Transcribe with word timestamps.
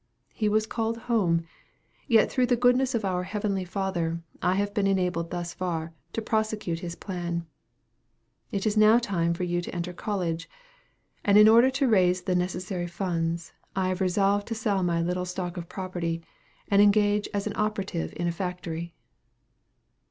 He 0.33 0.49
was 0.49 0.65
called 0.65 0.97
home; 0.97 1.45
yet 2.07 2.31
through 2.31 2.47
the 2.47 2.55
goodness 2.55 2.95
of 2.95 3.05
our 3.05 3.21
Heavenly 3.21 3.63
Father, 3.65 4.19
I 4.41 4.55
have 4.55 4.73
been 4.73 4.87
enabled 4.87 5.29
thus 5.29 5.53
far 5.53 5.93
to 6.13 6.23
prosecute 6.23 6.79
his 6.79 6.95
plan. 6.95 7.45
It 8.51 8.65
is 8.65 8.75
now 8.75 8.97
time 8.97 9.35
for 9.35 9.43
you 9.43 9.61
to 9.61 9.75
enter 9.75 9.93
college, 9.93 10.49
and 11.23 11.37
in 11.37 11.47
order 11.47 11.69
to 11.69 11.87
raise 11.87 12.23
the 12.23 12.33
necessary 12.33 12.87
funds, 12.87 13.53
I 13.75 13.89
have 13.89 14.01
resolved 14.01 14.47
to 14.47 14.55
sell 14.55 14.81
my 14.81 15.03
little 15.03 15.23
stock 15.23 15.55
of 15.55 15.69
property, 15.69 16.23
and 16.67 16.81
engage 16.81 17.29
as 17.31 17.45
an 17.45 17.53
operative 17.55 18.11
in 18.15 18.27
a 18.27 18.31
factory." 18.31 18.95